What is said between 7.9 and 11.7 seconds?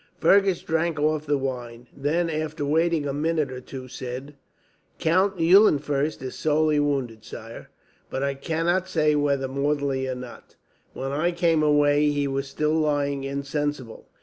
but I cannot say whether mortally or not. When I came